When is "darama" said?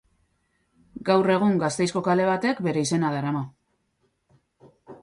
3.19-3.45